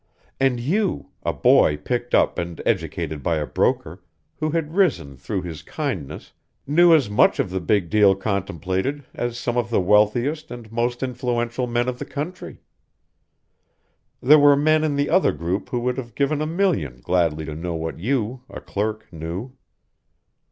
[0.39, 4.01] "And you, a boy picked up and educated by a broker,
[4.37, 6.33] who had risen through his kindness,
[6.65, 11.03] knew as much of the big deal contemplated as some of the wealthiest and most
[11.03, 12.63] influential men of the country.
[14.23, 17.53] There were men in the other group who would have given a million gladly to
[17.53, 19.53] know what you, a clerk, knew.